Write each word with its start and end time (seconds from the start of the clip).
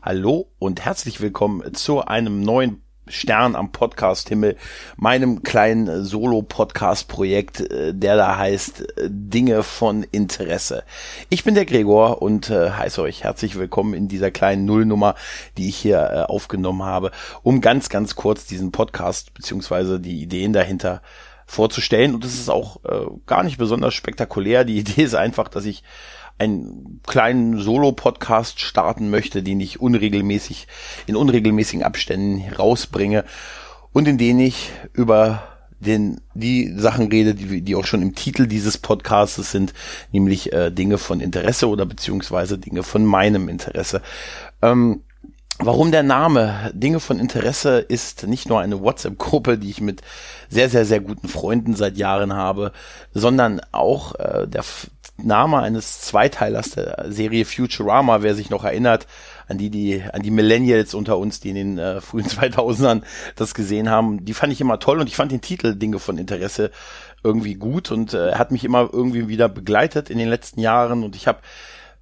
Hallo 0.00 0.46
und 0.60 0.84
herzlich 0.84 1.20
willkommen 1.20 1.74
zu 1.74 2.04
einem 2.04 2.40
neuen 2.40 2.82
Stern 3.08 3.56
am 3.56 3.72
Podcast-Himmel, 3.72 4.56
meinem 4.96 5.42
kleinen 5.42 6.04
Solo-Podcast-Projekt, 6.04 7.60
äh, 7.60 7.94
der 7.94 8.16
da 8.16 8.38
heißt 8.38 8.96
äh, 8.96 9.08
Dinge 9.10 9.64
von 9.64 10.04
Interesse. 10.04 10.84
Ich 11.30 11.42
bin 11.42 11.56
der 11.56 11.64
Gregor 11.64 12.22
und 12.22 12.48
äh, 12.48 12.70
heiße 12.70 13.02
euch 13.02 13.24
herzlich 13.24 13.58
willkommen 13.58 13.92
in 13.92 14.06
dieser 14.06 14.30
kleinen 14.30 14.66
Nullnummer, 14.66 15.16
die 15.56 15.68
ich 15.68 15.76
hier 15.76 15.98
äh, 15.98 16.22
aufgenommen 16.30 16.84
habe, 16.84 17.10
um 17.42 17.60
ganz, 17.60 17.88
ganz 17.88 18.14
kurz 18.14 18.46
diesen 18.46 18.70
Podcast 18.70 19.34
beziehungsweise 19.34 19.98
die 19.98 20.22
Ideen 20.22 20.52
dahinter 20.52 21.02
vorzustellen. 21.44 22.14
Und 22.14 22.24
es 22.24 22.34
ist 22.34 22.50
auch 22.50 22.84
äh, 22.84 23.06
gar 23.26 23.42
nicht 23.42 23.58
besonders 23.58 23.94
spektakulär. 23.94 24.64
Die 24.64 24.78
Idee 24.78 25.02
ist 25.02 25.14
einfach, 25.14 25.48
dass 25.48 25.64
ich 25.64 25.82
einen 26.38 27.00
kleinen 27.06 27.58
Solo-Podcast 27.58 28.60
starten 28.60 29.10
möchte, 29.10 29.42
den 29.42 29.60
ich 29.60 29.80
unregelmäßig, 29.80 30.68
in 31.06 31.16
unregelmäßigen 31.16 31.84
Abständen 31.84 32.52
rausbringe 32.54 33.24
und 33.92 34.06
in 34.06 34.18
denen 34.18 34.40
ich 34.40 34.70
über 34.92 35.42
den, 35.80 36.20
die 36.34 36.72
Sachen 36.76 37.08
rede, 37.08 37.34
die, 37.34 37.62
die 37.62 37.76
auch 37.76 37.86
schon 37.86 38.02
im 38.02 38.14
Titel 38.14 38.46
dieses 38.46 38.78
Podcasts 38.78 39.50
sind, 39.50 39.72
nämlich 40.12 40.52
äh, 40.52 40.70
Dinge 40.70 40.98
von 40.98 41.20
Interesse 41.20 41.68
oder 41.68 41.86
beziehungsweise 41.86 42.58
Dinge 42.58 42.82
von 42.82 43.04
meinem 43.04 43.48
Interesse. 43.48 44.02
Ähm, 44.62 45.02
Warum 45.60 45.90
der 45.90 46.04
Name 46.04 46.70
Dinge 46.72 47.00
von 47.00 47.18
Interesse 47.18 47.78
ist 47.80 48.28
nicht 48.28 48.48
nur 48.48 48.60
eine 48.60 48.80
WhatsApp-Gruppe, 48.80 49.58
die 49.58 49.70
ich 49.70 49.80
mit 49.80 50.02
sehr, 50.48 50.70
sehr, 50.70 50.84
sehr 50.84 51.00
guten 51.00 51.26
Freunden 51.26 51.74
seit 51.74 51.96
Jahren 51.96 52.32
habe, 52.32 52.70
sondern 53.12 53.60
auch 53.72 54.14
äh, 54.14 54.46
der 54.46 54.62
Name 55.22 55.58
eines 55.58 56.00
Zweiteilers 56.00 56.70
der 56.70 57.06
Serie 57.08 57.44
Futurama, 57.44 58.22
wer 58.22 58.34
sich 58.34 58.50
noch 58.50 58.64
erinnert, 58.64 59.06
an 59.48 59.58
die, 59.58 59.70
die, 59.70 60.02
an 60.12 60.22
die 60.22 60.30
Millennials 60.30 60.94
unter 60.94 61.18
uns, 61.18 61.40
die 61.40 61.50
in 61.50 61.54
den 61.56 61.78
äh, 61.78 62.00
frühen 62.00 62.26
2000ern 62.28 63.02
das 63.36 63.54
gesehen 63.54 63.90
haben, 63.90 64.24
die 64.24 64.34
fand 64.34 64.52
ich 64.52 64.60
immer 64.60 64.78
toll 64.78 65.00
und 65.00 65.08
ich 65.08 65.16
fand 65.16 65.32
den 65.32 65.40
Titel 65.40 65.74
Dinge 65.74 65.98
von 65.98 66.18
Interesse 66.18 66.70
irgendwie 67.24 67.54
gut 67.54 67.90
und 67.90 68.14
äh, 68.14 68.34
hat 68.34 68.52
mich 68.52 68.64
immer 68.64 68.88
irgendwie 68.92 69.28
wieder 69.28 69.48
begleitet 69.48 70.08
in 70.08 70.18
den 70.18 70.28
letzten 70.28 70.60
Jahren 70.60 71.02
und 71.02 71.16
ich 71.16 71.26
habe 71.26 71.40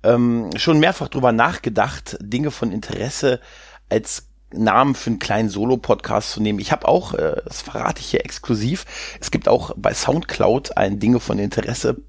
ähm, 0.02 0.50
schon 0.56 0.78
mehrfach 0.78 1.08
drüber 1.08 1.32
nachgedacht, 1.32 2.18
Dinge 2.20 2.50
von 2.50 2.70
Interesse 2.70 3.40
als 3.88 4.28
Namen 4.52 4.94
für 4.94 5.10
einen 5.10 5.18
kleinen 5.18 5.48
Solo-Podcast 5.48 6.30
zu 6.30 6.40
nehmen. 6.40 6.60
Ich 6.60 6.70
habe 6.70 6.86
auch, 6.86 7.14
äh, 7.14 7.40
das 7.44 7.62
verrate 7.62 8.00
ich 8.00 8.06
hier 8.06 8.24
exklusiv, 8.24 8.84
es 9.20 9.30
gibt 9.30 9.48
auch 9.48 9.72
bei 9.76 9.94
Soundcloud 9.94 10.76
ein 10.76 10.98
Dinge 10.98 11.20
von 11.20 11.38
Interesse 11.38 12.02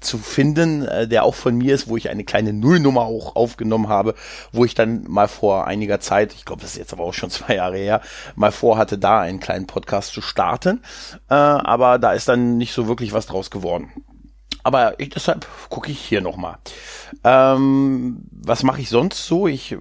zu 0.00 0.18
finden, 0.18 0.86
äh, 0.86 1.06
der 1.06 1.24
auch 1.24 1.34
von 1.34 1.56
mir 1.56 1.74
ist, 1.74 1.88
wo 1.88 1.96
ich 1.96 2.10
eine 2.10 2.24
kleine 2.24 2.52
Nullnummer 2.52 3.02
auch 3.02 3.36
aufgenommen 3.36 3.88
habe, 3.88 4.14
wo 4.52 4.64
ich 4.64 4.74
dann 4.74 5.04
mal 5.06 5.28
vor 5.28 5.66
einiger 5.66 6.00
Zeit, 6.00 6.32
ich 6.32 6.44
glaube, 6.44 6.62
das 6.62 6.72
ist 6.72 6.78
jetzt 6.78 6.92
aber 6.92 7.04
auch 7.04 7.14
schon 7.14 7.30
zwei 7.30 7.56
Jahre 7.56 7.76
her, 7.76 8.00
mal 8.34 8.52
vorhatte, 8.52 8.98
da 8.98 9.20
einen 9.20 9.40
kleinen 9.40 9.66
Podcast 9.66 10.12
zu 10.12 10.20
starten. 10.22 10.82
Äh, 11.28 11.34
aber 11.34 11.98
da 11.98 12.12
ist 12.12 12.28
dann 12.28 12.56
nicht 12.56 12.72
so 12.72 12.88
wirklich 12.88 13.12
was 13.12 13.26
draus 13.26 13.50
geworden. 13.50 13.92
Aber 14.62 14.98
ich, 14.98 15.10
deshalb 15.10 15.46
gucke 15.68 15.90
ich 15.90 16.00
hier 16.00 16.20
nochmal. 16.20 16.58
Ähm, 17.24 18.22
was 18.30 18.62
mache 18.62 18.80
ich 18.80 18.88
sonst 18.88 19.26
so? 19.26 19.46
Ich 19.46 19.76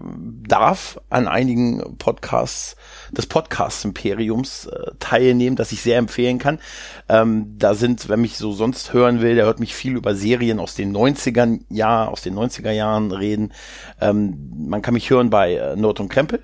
darf 0.48 1.00
an 1.10 1.28
einigen 1.28 1.98
Podcasts 1.98 2.76
des 3.12 3.28
Podcast-Imperiums 3.28 4.68
äh, 4.68 4.92
teilnehmen, 5.00 5.56
das 5.56 5.72
ich 5.72 5.82
sehr 5.82 5.98
empfehlen 5.98 6.40
kann. 6.40 6.60
Ähm, 7.08 7.56
da 7.58 7.74
sind, 7.74 8.10
wenn 8.10 8.22
mich 8.22 8.38
so 8.38 8.52
sonst 8.52 8.94
hören 8.94 9.22
will, 9.22 9.36
der 9.36 9.46
hört 9.46 9.60
mich 9.60 9.76
viel 9.76 9.96
über 9.96 10.16
Serien 10.16 10.60
aus 10.60 10.76
den 10.76 10.96
90ern 10.96 11.62
Jahr, 11.70 12.10
aus 12.10 12.22
den 12.22 12.36
90er 12.36 12.72
Jahren 12.72 13.12
reden. 13.12 13.54
Ähm, 14.02 14.52
man 14.68 14.82
kann 14.82 14.94
mich 14.94 15.10
hören 15.10 15.30
bei 15.30 15.56
äh, 15.56 15.76
und 15.80 16.10
Krempel. 16.10 16.42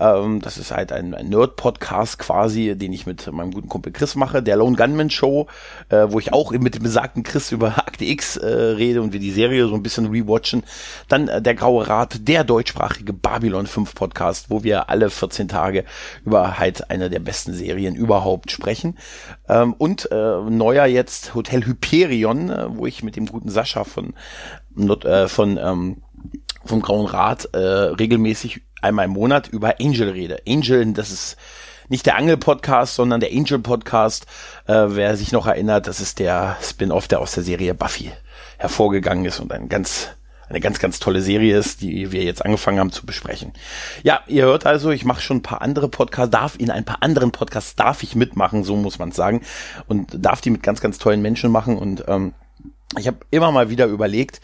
Ähm, 0.00 0.40
das 0.40 0.56
ist 0.56 0.70
halt 0.72 0.92
ein, 0.92 1.14
ein 1.14 1.28
Nerd-Podcast 1.28 2.18
quasi, 2.18 2.74
den 2.76 2.92
ich 2.92 3.06
mit 3.06 3.30
meinem 3.30 3.52
guten 3.52 3.68
Kumpel 3.68 3.92
Chris 3.92 4.14
mache. 4.14 4.42
Der 4.42 4.56
Lone 4.56 4.76
Gunman 4.76 5.10
Show, 5.10 5.46
äh, 5.90 6.06
wo 6.08 6.18
ich 6.18 6.32
auch 6.32 6.50
mit 6.52 6.74
dem 6.74 6.82
besagten 6.82 7.22
Chris 7.22 7.52
über 7.52 7.78
Akte 7.78 8.06
X 8.06 8.36
äh, 8.36 8.46
rede 8.46 9.02
und 9.02 9.12
wir 9.12 9.20
die 9.20 9.30
Serie 9.30 9.68
so 9.68 9.74
ein 9.74 9.82
bisschen 9.82 10.06
rewatchen. 10.06 10.64
Dann 11.08 11.28
äh, 11.28 11.42
der 11.42 11.54
Graue 11.54 11.86
Rat, 11.86 12.26
der 12.26 12.44
deutschsprachige 12.44 13.12
Babylon 13.12 13.66
5 13.66 13.94
Podcast, 13.94 14.48
wo 14.48 14.64
wir 14.64 14.88
alle 14.88 15.10
14 15.10 15.48
Tage 15.48 15.84
über 16.24 16.58
halt 16.58 16.90
eine 16.90 17.10
der 17.10 17.20
besten 17.20 17.52
Serien 17.52 17.94
überhaupt 17.94 18.50
sprechen. 18.50 18.96
Ähm, 19.48 19.74
und 19.74 20.10
äh, 20.10 20.40
neuer 20.48 20.86
jetzt 20.86 21.34
Hotel 21.34 21.66
Hyperion, 21.66 22.50
äh, 22.50 22.66
wo 22.70 22.86
ich 22.86 23.02
mit 23.02 23.16
dem 23.16 23.26
guten 23.26 23.50
Sascha 23.50 23.84
von, 23.84 24.14
äh, 25.04 25.28
von 25.28 25.58
ähm, 25.58 26.02
vom 26.64 26.82
Grauen 26.82 27.06
Rat 27.06 27.48
äh, 27.52 27.58
regelmäßig 27.58 28.62
einmal 28.80 29.06
im 29.06 29.12
Monat 29.12 29.48
über 29.48 29.76
Angel 29.80 30.10
rede. 30.10 30.42
Angel, 30.46 30.92
das 30.92 31.10
ist 31.10 31.36
nicht 31.88 32.06
der 32.06 32.16
Angel-Podcast, 32.16 32.94
sondern 32.94 33.20
der 33.20 33.30
Angel-Podcast. 33.32 34.26
Äh, 34.66 34.86
wer 34.88 35.16
sich 35.16 35.32
noch 35.32 35.46
erinnert, 35.46 35.86
das 35.86 36.00
ist 36.00 36.18
der 36.18 36.56
Spin-off, 36.62 37.08
der 37.08 37.20
aus 37.20 37.32
der 37.32 37.42
Serie 37.42 37.74
Buffy 37.74 38.12
hervorgegangen 38.58 39.24
ist 39.24 39.40
und 39.40 39.52
ein 39.52 39.68
ganz 39.68 40.10
eine 40.50 40.60
ganz, 40.60 40.80
ganz 40.80 40.98
tolle 40.98 41.20
Serie 41.20 41.56
ist, 41.56 41.80
die 41.80 42.10
wir 42.10 42.24
jetzt 42.24 42.44
angefangen 42.44 42.80
haben 42.80 42.90
zu 42.90 43.06
besprechen. 43.06 43.52
Ja, 44.02 44.20
ihr 44.26 44.44
hört 44.44 44.66
also, 44.66 44.90
ich 44.90 45.04
mache 45.04 45.20
schon 45.20 45.38
ein 45.38 45.42
paar 45.42 45.62
andere 45.62 45.88
Podcasts, 45.88 46.32
darf 46.32 46.56
in 46.58 46.72
ein 46.72 46.84
paar 46.84 47.02
anderen 47.02 47.30
Podcasts 47.30 47.76
darf 47.76 48.02
ich 48.02 48.16
mitmachen, 48.16 48.64
so 48.64 48.74
muss 48.74 48.98
man 48.98 49.12
sagen, 49.12 49.42
und 49.86 50.08
darf 50.12 50.40
die 50.40 50.50
mit 50.50 50.64
ganz, 50.64 50.80
ganz 50.80 50.98
tollen 50.98 51.22
Menschen 51.22 51.52
machen. 51.52 51.78
Und 51.78 52.04
ähm, 52.08 52.34
ich 52.98 53.06
habe 53.06 53.18
immer 53.30 53.52
mal 53.52 53.70
wieder 53.70 53.86
überlegt, 53.86 54.40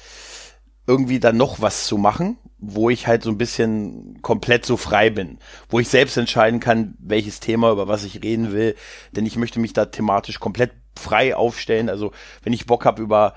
irgendwie 0.86 1.20
dann 1.20 1.36
noch 1.36 1.60
was 1.60 1.86
zu 1.86 1.98
machen, 1.98 2.38
wo 2.58 2.91
ich 2.91 3.06
halt 3.06 3.22
so 3.22 3.30
ein 3.30 3.38
bisschen 3.38 4.20
komplett 4.22 4.64
so 4.64 4.76
frei 4.76 5.10
bin, 5.10 5.38
wo 5.69 5.80
ich 5.80 5.88
selbst 5.88 6.16
entscheiden 6.16 6.60
kann, 6.60 6.94
welches 6.98 7.41
Thema, 7.41 7.72
über 7.72 7.88
was 7.88 8.04
ich 8.04 8.22
reden 8.22 8.52
will, 8.52 8.74
denn 9.12 9.26
ich 9.26 9.36
möchte 9.36 9.60
mich 9.60 9.72
da 9.72 9.86
thematisch 9.86 10.41
komplett 10.41 10.72
frei 10.97 11.36
aufstellen. 11.36 11.88
Also 11.88 12.12
wenn 12.42 12.52
ich 12.52 12.66
Bock 12.66 12.84
habe 12.84 13.02
über 13.02 13.34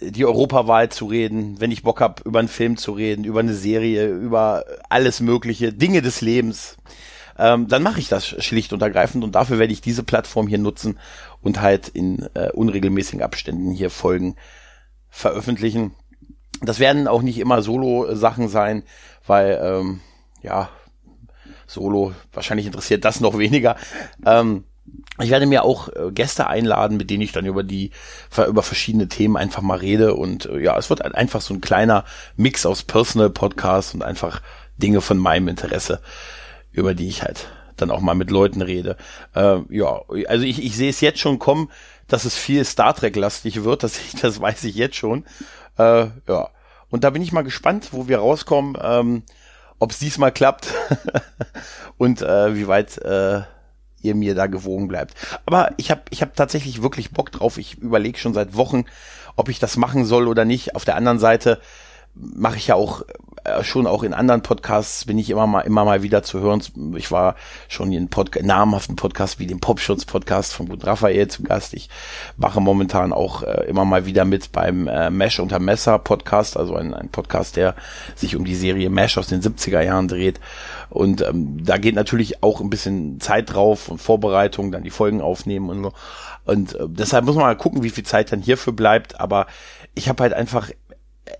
die 0.00 0.24
Europawahl 0.24 0.90
zu 0.90 1.06
reden, 1.06 1.60
wenn 1.60 1.70
ich 1.70 1.82
Bock 1.82 2.00
habe 2.00 2.22
über 2.24 2.38
einen 2.38 2.48
Film 2.48 2.76
zu 2.76 2.92
reden, 2.92 3.24
über 3.24 3.40
eine 3.40 3.54
Serie, 3.54 4.08
über 4.08 4.64
alles 4.88 5.20
mögliche, 5.20 5.72
Dinge 5.72 6.02
des 6.02 6.20
Lebens, 6.20 6.76
ähm, 7.38 7.68
dann 7.68 7.82
mache 7.82 8.00
ich 8.00 8.08
das 8.08 8.26
schlicht 8.26 8.72
und 8.72 8.82
ergreifend. 8.82 9.24
Und 9.24 9.34
dafür 9.34 9.58
werde 9.58 9.72
ich 9.72 9.80
diese 9.80 10.02
Plattform 10.02 10.46
hier 10.46 10.58
nutzen 10.58 10.98
und 11.40 11.60
halt 11.60 11.88
in 11.88 12.28
äh, 12.34 12.50
unregelmäßigen 12.52 13.22
Abständen 13.22 13.72
hier 13.72 13.90
Folgen 13.90 14.36
veröffentlichen 15.08 15.92
das 16.62 16.78
werden 16.78 17.08
auch 17.08 17.22
nicht 17.22 17.38
immer 17.38 17.62
Solo-Sachen 17.62 18.48
sein, 18.48 18.82
weil, 19.26 19.60
ähm, 19.62 20.00
ja, 20.42 20.68
Solo, 21.66 22.12
wahrscheinlich 22.32 22.66
interessiert 22.66 23.04
das 23.04 23.20
noch 23.20 23.38
weniger. 23.38 23.76
Ähm, 24.26 24.64
ich 25.20 25.30
werde 25.30 25.46
mir 25.46 25.64
auch 25.64 25.88
äh, 25.88 26.10
Gäste 26.12 26.46
einladen, 26.46 26.96
mit 26.96 27.10
denen 27.10 27.22
ich 27.22 27.32
dann 27.32 27.46
über 27.46 27.62
die 27.62 27.90
über 28.48 28.62
verschiedene 28.62 29.08
Themen 29.08 29.36
einfach 29.36 29.62
mal 29.62 29.78
rede 29.78 30.14
und 30.14 30.46
äh, 30.46 30.60
ja, 30.60 30.76
es 30.76 30.90
wird 30.90 31.02
einfach 31.14 31.40
so 31.40 31.54
ein 31.54 31.60
kleiner 31.60 32.04
Mix 32.36 32.66
aus 32.66 32.82
Personal 32.82 33.30
Podcast 33.30 33.94
und 33.94 34.02
einfach 34.02 34.42
Dinge 34.76 35.00
von 35.00 35.18
meinem 35.18 35.48
Interesse, 35.48 36.00
über 36.72 36.94
die 36.94 37.08
ich 37.08 37.22
halt 37.22 37.48
dann 37.82 37.90
auch 37.90 38.00
mal 38.00 38.14
mit 38.14 38.30
Leuten 38.30 38.62
rede. 38.62 38.96
Äh, 39.34 39.58
ja, 39.68 40.02
also 40.26 40.44
ich, 40.44 40.64
ich 40.64 40.76
sehe 40.76 40.90
es 40.90 41.00
jetzt 41.00 41.18
schon 41.18 41.38
kommen, 41.38 41.70
dass 42.08 42.24
es 42.24 42.36
viel 42.36 42.64
Star 42.64 42.94
Trek 42.94 43.16
lastig 43.16 43.64
wird, 43.64 43.82
das, 43.82 43.98
das 44.22 44.40
weiß 44.40 44.64
ich 44.64 44.74
jetzt 44.76 44.96
schon. 44.96 45.24
Äh, 45.78 46.06
ja. 46.28 46.48
Und 46.90 47.04
da 47.04 47.10
bin 47.10 47.22
ich 47.22 47.32
mal 47.32 47.42
gespannt, 47.42 47.88
wo 47.92 48.06
wir 48.06 48.18
rauskommen, 48.18 48.76
ähm, 48.82 49.22
ob 49.78 49.90
es 49.90 49.98
diesmal 49.98 50.30
klappt 50.30 50.68
und 51.98 52.20
äh, 52.20 52.54
wie 52.54 52.68
weit 52.68 52.98
äh, 52.98 53.40
ihr 54.02 54.14
mir 54.14 54.34
da 54.34 54.46
gewogen 54.46 54.88
bleibt. 54.88 55.14
Aber 55.46 55.72
ich 55.76 55.90
habe 55.90 56.02
ich 56.10 56.22
hab 56.22 56.36
tatsächlich 56.36 56.82
wirklich 56.82 57.12
Bock 57.12 57.32
drauf. 57.32 57.56
Ich 57.56 57.78
überlege 57.78 58.18
schon 58.18 58.34
seit 58.34 58.56
Wochen, 58.56 58.84
ob 59.36 59.48
ich 59.48 59.58
das 59.58 59.76
machen 59.76 60.04
soll 60.04 60.28
oder 60.28 60.44
nicht. 60.44 60.76
Auf 60.76 60.84
der 60.84 60.96
anderen 60.96 61.18
Seite 61.18 61.60
mache 62.14 62.56
ich 62.56 62.66
ja 62.66 62.74
auch 62.74 63.02
äh, 63.44 63.64
schon 63.64 63.86
auch 63.86 64.02
in 64.02 64.14
anderen 64.14 64.42
Podcasts 64.42 65.04
bin 65.04 65.18
ich 65.18 65.28
immer 65.30 65.46
mal 65.46 65.62
immer 65.62 65.84
mal 65.84 66.02
wieder 66.02 66.22
zu 66.22 66.40
hören. 66.40 66.62
Ich 66.96 67.10
war 67.10 67.34
schon 67.68 67.92
in 67.92 68.08
Pod 68.08 68.30
namhaften 68.42 68.94
Podcasts 68.94 69.38
wie 69.38 69.46
dem 69.46 69.58
Popschutz 69.58 70.04
Podcast 70.04 70.52
von 70.52 70.68
Gut 70.68 70.86
Raphael 70.86 71.26
zu 71.28 71.42
Gast. 71.42 71.74
Ich 71.74 71.88
mache 72.36 72.60
momentan 72.60 73.12
auch 73.12 73.42
äh, 73.42 73.64
immer 73.66 73.84
mal 73.84 74.06
wieder 74.06 74.24
mit 74.24 74.52
beim 74.52 74.86
äh, 74.86 75.10
Mesh 75.10 75.40
unter 75.40 75.58
Messer 75.58 75.98
Podcast, 75.98 76.56
also 76.56 76.76
ein, 76.76 76.94
ein 76.94 77.08
Podcast, 77.08 77.56
der 77.56 77.74
sich 78.14 78.36
um 78.36 78.44
die 78.44 78.54
Serie 78.54 78.90
Mesh 78.90 79.18
aus 79.18 79.26
den 79.26 79.42
70er 79.42 79.80
Jahren 79.80 80.06
dreht. 80.06 80.38
Und 80.88 81.22
ähm, 81.22 81.64
da 81.64 81.78
geht 81.78 81.94
natürlich 81.94 82.42
auch 82.42 82.60
ein 82.60 82.70
bisschen 82.70 83.18
Zeit 83.20 83.52
drauf 83.52 83.88
und 83.88 84.00
Vorbereitung, 84.00 84.70
dann 84.70 84.84
die 84.84 84.90
Folgen 84.90 85.20
aufnehmen 85.20 85.70
und 85.70 85.82
so. 85.82 85.92
Und 86.44 86.74
äh, 86.74 86.86
deshalb 86.88 87.24
muss 87.24 87.34
man 87.34 87.44
mal 87.44 87.56
gucken, 87.56 87.82
wie 87.82 87.90
viel 87.90 88.04
Zeit 88.04 88.30
dann 88.30 88.40
hierfür 88.40 88.72
bleibt. 88.72 89.20
Aber 89.20 89.46
ich 89.94 90.08
habe 90.08 90.22
halt 90.22 90.32
einfach 90.32 90.70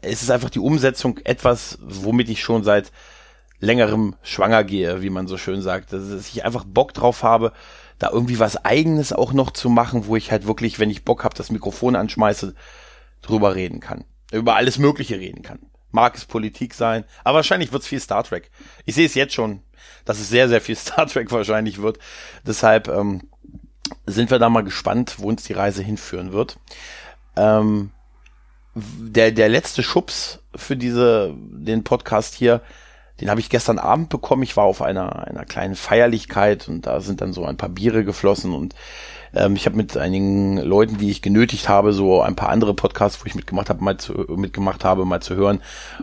es 0.00 0.22
ist 0.22 0.30
einfach 0.30 0.50
die 0.50 0.60
Umsetzung 0.60 1.18
etwas, 1.24 1.78
womit 1.80 2.28
ich 2.28 2.42
schon 2.42 2.64
seit 2.64 2.92
längerem 3.60 4.16
schwanger 4.22 4.64
gehe, 4.64 5.02
wie 5.02 5.10
man 5.10 5.26
so 5.26 5.38
schön 5.38 5.62
sagt. 5.62 5.92
Dass 5.92 6.10
ich 6.10 6.44
einfach 6.44 6.64
Bock 6.64 6.94
drauf 6.94 7.22
habe, 7.22 7.52
da 7.98 8.10
irgendwie 8.10 8.38
was 8.38 8.64
eigenes 8.64 9.12
auch 9.12 9.32
noch 9.32 9.52
zu 9.52 9.70
machen, 9.70 10.06
wo 10.06 10.16
ich 10.16 10.32
halt 10.32 10.46
wirklich, 10.46 10.78
wenn 10.78 10.90
ich 10.90 11.04
Bock 11.04 11.24
habe, 11.24 11.36
das 11.36 11.50
Mikrofon 11.50 11.96
anschmeiße, 11.96 12.54
drüber 13.22 13.54
reden 13.54 13.80
kann. 13.80 14.04
Über 14.32 14.56
alles 14.56 14.78
Mögliche 14.78 15.18
reden 15.18 15.42
kann. 15.42 15.60
mag 15.92 16.16
es 16.16 16.24
Politik 16.24 16.74
sein, 16.74 17.04
aber 17.22 17.36
wahrscheinlich 17.36 17.70
wird 17.70 17.82
es 17.82 17.88
viel 17.88 18.00
Star 18.00 18.24
Trek. 18.24 18.50
Ich 18.86 18.94
sehe 18.94 19.06
es 19.06 19.14
jetzt 19.14 19.34
schon, 19.34 19.62
dass 20.04 20.18
es 20.18 20.28
sehr, 20.28 20.48
sehr 20.48 20.60
viel 20.60 20.76
Star 20.76 21.06
Trek 21.06 21.30
wahrscheinlich 21.30 21.80
wird. 21.80 21.98
Deshalb 22.44 22.88
ähm, 22.88 23.28
sind 24.06 24.30
wir 24.30 24.38
da 24.38 24.48
mal 24.48 24.64
gespannt, 24.64 25.16
wo 25.18 25.28
uns 25.28 25.44
die 25.44 25.52
Reise 25.52 25.82
hinführen 25.82 26.32
wird. 26.32 26.58
Ähm, 27.36 27.92
der, 28.74 29.32
der 29.32 29.48
letzte 29.48 29.82
Schubs 29.82 30.40
für 30.54 30.76
diese, 30.76 31.34
den 31.36 31.84
Podcast 31.84 32.34
hier, 32.34 32.60
den 33.20 33.30
habe 33.30 33.40
ich 33.40 33.50
gestern 33.50 33.78
Abend 33.78 34.08
bekommen. 34.08 34.42
Ich 34.42 34.56
war 34.56 34.64
auf 34.64 34.82
einer, 34.82 35.26
einer 35.26 35.44
kleinen 35.44 35.76
Feierlichkeit 35.76 36.68
und 36.68 36.86
da 36.86 37.00
sind 37.00 37.20
dann 37.20 37.32
so 37.32 37.44
ein 37.44 37.56
paar 37.56 37.68
Biere 37.68 38.04
geflossen 38.04 38.52
und 38.52 38.74
ähm, 39.34 39.56
ich 39.56 39.66
habe 39.66 39.76
mit 39.76 39.96
einigen 39.96 40.58
Leuten, 40.58 40.98
die 40.98 41.10
ich 41.10 41.22
genötigt 41.22 41.68
habe, 41.68 41.92
so 41.92 42.20
ein 42.20 42.36
paar 42.36 42.48
andere 42.48 42.74
Podcasts, 42.74 43.20
wo 43.22 43.26
ich 43.26 43.34
mitgemacht 43.34 43.70
habe, 43.70 43.82
mal 43.82 43.96
zu, 43.96 44.12
mitgemacht 44.36 44.84
habe, 44.84 45.04
mal 45.04 45.20
zu 45.20 45.36
hören. 45.36 45.60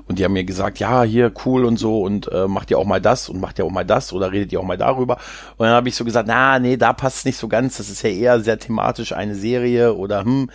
Und 0.08 0.20
die 0.20 0.24
haben 0.24 0.34
mir 0.34 0.46
gesagt, 0.46 0.80
ja, 0.80 1.04
hier 1.04 1.32
cool 1.46 1.66
und 1.66 1.78
so 1.78 2.02
und 2.02 2.32
äh, 2.32 2.48
macht 2.48 2.72
ihr 2.72 2.80
auch 2.80 2.86
mal 2.86 3.02
das 3.02 3.30
und 3.30 3.40
macht 3.40 3.60
ihr 3.60 3.66
auch 3.66 3.72
mal 3.72 3.86
das 3.86 4.14
oder 4.14 4.32
redet 4.32 4.52
ihr 4.52 4.60
auch 4.60 4.66
mal 4.66 4.78
darüber. 4.78 5.18
Und 5.58 5.66
dann 5.66 5.76
habe 5.76 5.90
ich 5.90 5.96
so 5.96 6.06
gesagt, 6.06 6.28
na, 6.28 6.60
nee, 6.60 6.78
da 6.78 6.94
passt 6.94 7.26
nicht 7.26 7.38
so 7.38 7.48
ganz. 7.48 7.78
Das 7.78 7.90
ist 7.90 8.02
ja 8.02 8.10
eher 8.10 8.40
sehr 8.40 8.60
thematisch 8.60 9.14
eine 9.14 9.36
Serie 9.36 9.94
oder 9.94 10.24
hm. 10.24 10.50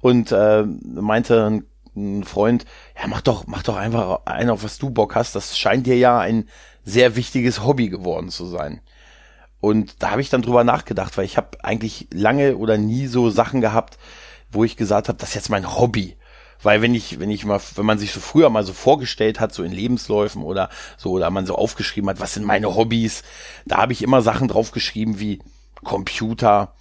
Und 0.00 0.32
äh, 0.32 0.62
meinte 0.62 1.46
ein, 1.46 1.64
ein 1.96 2.24
Freund, 2.24 2.64
ja, 3.00 3.06
mach 3.08 3.22
doch, 3.22 3.46
mach 3.46 3.62
doch 3.62 3.76
einfach 3.76 4.20
ein, 4.26 4.50
auf 4.50 4.62
was 4.62 4.78
du 4.78 4.90
Bock 4.90 5.14
hast. 5.14 5.34
Das 5.34 5.58
scheint 5.58 5.86
dir 5.86 5.96
ja 5.96 6.18
ein 6.18 6.48
sehr 6.84 7.16
wichtiges 7.16 7.64
Hobby 7.64 7.88
geworden 7.88 8.30
zu 8.30 8.46
sein. 8.46 8.80
Und 9.60 10.02
da 10.02 10.10
habe 10.12 10.20
ich 10.20 10.30
dann 10.30 10.42
drüber 10.42 10.64
nachgedacht, 10.64 11.16
weil 11.16 11.24
ich 11.24 11.36
habe 11.36 11.64
eigentlich 11.64 12.08
lange 12.12 12.56
oder 12.56 12.78
nie 12.78 13.06
so 13.06 13.30
Sachen 13.30 13.60
gehabt, 13.60 13.98
wo 14.50 14.64
ich 14.64 14.76
gesagt 14.76 15.08
habe, 15.08 15.18
das 15.18 15.30
ist 15.30 15.34
jetzt 15.34 15.50
mein 15.50 15.76
Hobby. 15.76 16.16
Weil 16.62 16.82
wenn 16.82 16.94
ich, 16.94 17.18
wenn 17.18 17.30
ich 17.30 17.44
mal, 17.44 17.60
wenn 17.74 17.86
man 17.86 17.98
sich 17.98 18.12
so 18.12 18.20
früher 18.20 18.50
mal 18.50 18.64
so 18.64 18.72
vorgestellt 18.72 19.40
hat, 19.40 19.52
so 19.52 19.62
in 19.62 19.72
Lebensläufen 19.72 20.42
oder 20.42 20.70
so, 20.96 21.10
oder 21.10 21.30
man 21.30 21.46
so 21.46 21.54
aufgeschrieben 21.56 22.08
hat, 22.08 22.20
was 22.20 22.34
sind 22.34 22.46
meine 22.46 22.74
Hobbys, 22.74 23.22
da 23.66 23.78
habe 23.78 23.92
ich 23.92 24.02
immer 24.02 24.22
Sachen 24.22 24.48
draufgeschrieben 24.48 25.20
wie 25.20 25.40
Computer, 25.84 26.74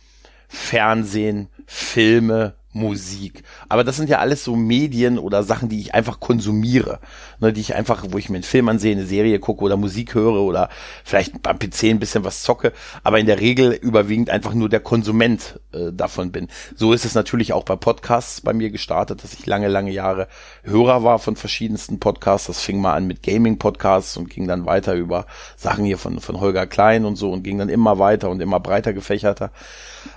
Fernsehen, 0.47 1.49
Filme, 1.65 2.55
Musik. 2.75 3.43
Aber 3.69 3.83
das 3.83 3.95
sind 3.95 4.09
ja 4.09 4.19
alles 4.19 4.43
so 4.43 4.55
Medien 4.55 5.17
oder 5.17 5.43
Sachen, 5.43 5.69
die 5.69 5.79
ich 5.79 5.93
einfach 5.93 6.19
konsumiere. 6.19 6.99
Ne, 7.39 7.53
die 7.53 7.61
ich 7.61 7.75
einfach, 7.75 8.05
wo 8.09 8.17
ich 8.17 8.29
mir 8.29 8.35
einen 8.35 8.43
Film 8.43 8.69
ansehe, 8.69 8.91
eine 8.91 9.05
Serie 9.05 9.39
gucke 9.39 9.63
oder 9.63 9.77
Musik 9.77 10.13
höre 10.13 10.41
oder 10.41 10.69
vielleicht 11.03 11.41
beim 11.41 11.57
PC 11.57 11.85
ein 11.85 11.99
bisschen 11.99 12.23
was 12.23 12.43
zocke, 12.43 12.73
aber 13.03 13.19
in 13.19 13.25
der 13.25 13.39
Regel 13.39 13.71
überwiegend 13.73 14.29
einfach 14.29 14.53
nur 14.53 14.69
der 14.69 14.81
Konsument 14.81 15.59
äh, 15.73 15.91
davon 15.93 16.31
bin. 16.31 16.47
So 16.75 16.93
ist 16.93 17.05
es 17.05 17.15
natürlich 17.15 17.53
auch 17.53 17.63
bei 17.63 17.75
Podcasts 17.75 18.41
bei 18.41 18.53
mir 18.53 18.69
gestartet, 18.69 19.23
dass 19.23 19.33
ich 19.33 19.45
lange, 19.45 19.67
lange 19.67 19.91
Jahre 19.91 20.27
Hörer 20.63 21.03
war 21.03 21.19
von 21.19 21.35
verschiedensten 21.35 21.99
Podcasts. 21.99 22.47
Das 22.47 22.61
fing 22.61 22.81
mal 22.81 22.93
an 22.93 23.07
mit 23.07 23.23
Gaming-Podcasts 23.23 24.17
und 24.17 24.29
ging 24.29 24.47
dann 24.47 24.65
weiter 24.65 24.95
über 24.95 25.25
Sachen 25.55 25.85
hier 25.85 25.97
von, 25.97 26.19
von 26.19 26.39
Holger 26.39 26.67
Klein 26.67 27.05
und 27.05 27.15
so 27.15 27.31
und 27.31 27.43
ging 27.43 27.57
dann 27.57 27.69
immer 27.69 27.99
weiter 27.99 28.29
und 28.29 28.41
immer 28.41 28.59
breiter 28.59 28.91
gefächerter. 28.93 29.51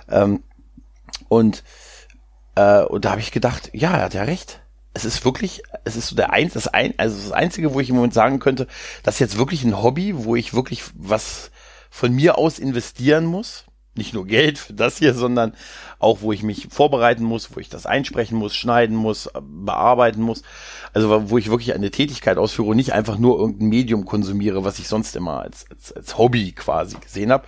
Ähm, 0.09 0.43
und 1.29 1.63
äh, 2.59 2.83
und 2.83 3.05
da 3.05 3.11
habe 3.11 3.21
ich 3.21 3.31
gedacht, 3.31 3.69
ja, 3.73 3.95
er 3.95 4.03
hat 4.03 4.13
ja 4.13 4.23
recht. 4.23 4.61
Es 4.93 5.05
ist 5.05 5.23
wirklich, 5.23 5.63
es 5.85 5.95
ist 5.95 6.07
so 6.07 6.15
der 6.15 6.33
eins, 6.33 6.53
das 6.53 6.67
ein, 6.67 6.93
also 6.97 7.15
das 7.15 7.31
einzige, 7.31 7.73
wo 7.73 7.79
ich 7.79 7.89
im 7.89 7.95
Moment 7.95 8.13
sagen 8.13 8.39
könnte, 8.39 8.67
das 9.03 9.15
ist 9.15 9.19
jetzt 9.19 9.37
wirklich 9.37 9.63
ein 9.63 9.81
Hobby, 9.81 10.13
wo 10.15 10.35
ich 10.35 10.53
wirklich 10.53 10.83
was 10.93 11.51
von 11.89 12.13
mir 12.13 12.37
aus 12.37 12.59
investieren 12.59 13.25
muss. 13.25 13.65
Nicht 13.95 14.13
nur 14.13 14.25
Geld 14.25 14.57
für 14.57 14.73
das 14.73 14.97
hier, 14.97 15.13
sondern 15.13 15.53
auch, 15.99 16.21
wo 16.21 16.31
ich 16.31 16.43
mich 16.43 16.67
vorbereiten 16.69 17.23
muss, 17.23 17.55
wo 17.55 17.59
ich 17.59 17.69
das 17.69 17.85
einsprechen 17.85 18.37
muss, 18.37 18.55
schneiden 18.55 18.95
muss, 18.95 19.29
bearbeiten 19.41 20.21
muss. 20.21 20.43
Also 20.93 21.29
wo 21.29 21.37
ich 21.37 21.49
wirklich 21.49 21.73
eine 21.73 21.91
Tätigkeit 21.91 22.37
ausführe 22.37 22.69
und 22.69 22.77
nicht 22.77 22.93
einfach 22.93 23.17
nur 23.17 23.39
irgendein 23.39 23.69
Medium 23.69 24.05
konsumiere, 24.05 24.63
was 24.63 24.79
ich 24.79 24.87
sonst 24.87 25.15
immer 25.15 25.41
als, 25.41 25.65
als, 25.69 25.91
als 25.93 26.17
Hobby 26.17 26.51
quasi 26.51 26.97
gesehen 26.97 27.31
habe. 27.31 27.45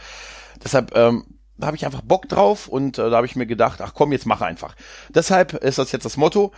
Deshalb 0.63 0.95
ähm, 0.95 1.25
da 1.61 1.67
habe 1.67 1.77
ich 1.77 1.85
einfach 1.85 2.01
Bock 2.01 2.27
drauf 2.27 2.67
und 2.67 2.97
äh, 2.97 3.09
da 3.09 3.17
habe 3.17 3.25
ich 3.25 3.35
mir 3.35 3.45
gedacht, 3.45 3.81
ach 3.81 3.93
komm, 3.93 4.11
jetzt 4.11 4.25
mach 4.25 4.41
einfach. 4.41 4.75
Deshalb 5.09 5.53
ist 5.53 5.77
das 5.77 5.91
jetzt 5.91 6.05
das 6.05 6.17
Motto. 6.17 6.51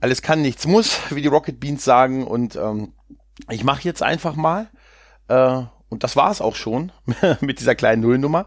Alles 0.00 0.22
kann, 0.22 0.42
nichts 0.42 0.66
muss, 0.66 0.98
wie 1.10 1.22
die 1.22 1.28
Rocket 1.28 1.58
Beans 1.58 1.84
sagen. 1.84 2.26
Und 2.26 2.56
ähm, 2.56 2.92
ich 3.50 3.64
mache 3.64 3.82
jetzt 3.82 4.02
einfach 4.02 4.36
mal. 4.36 4.68
Äh, 5.28 5.62
und 5.88 6.04
das 6.04 6.16
war 6.16 6.30
es 6.30 6.40
auch 6.40 6.56
schon 6.56 6.92
mit 7.40 7.60
dieser 7.60 7.74
kleinen 7.74 8.02
Nullnummer. 8.02 8.46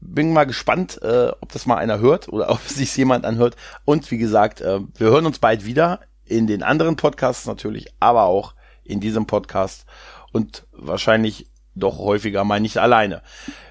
Bin 0.00 0.32
mal 0.32 0.46
gespannt, 0.46 1.00
äh, 1.02 1.28
ob 1.40 1.52
das 1.52 1.66
mal 1.66 1.76
einer 1.76 2.00
hört 2.00 2.28
oder 2.28 2.50
ob 2.50 2.60
sich 2.60 2.96
jemand 2.96 3.24
anhört. 3.24 3.56
Und 3.84 4.10
wie 4.10 4.18
gesagt, 4.18 4.60
äh, 4.60 4.80
wir 4.94 5.08
hören 5.08 5.26
uns 5.26 5.38
bald 5.38 5.64
wieder 5.64 6.00
in 6.24 6.46
den 6.46 6.62
anderen 6.62 6.96
Podcasts 6.96 7.46
natürlich, 7.46 7.94
aber 7.98 8.24
auch 8.24 8.54
in 8.84 9.00
diesem 9.00 9.26
Podcast 9.26 9.86
und 10.32 10.66
wahrscheinlich 10.72 11.50
doch 11.74 11.98
häufiger 11.98 12.44
mal 12.44 12.60
nicht 12.60 12.78
alleine. 12.78 13.22